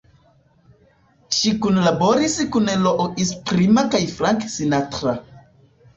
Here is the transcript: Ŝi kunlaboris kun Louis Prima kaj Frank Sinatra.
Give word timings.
Ŝi 1.39 1.51
kunlaboris 1.65 2.37
kun 2.55 2.73
Louis 2.87 3.35
Prima 3.51 3.87
kaj 3.97 4.03
Frank 4.19 4.49
Sinatra. 4.59 5.15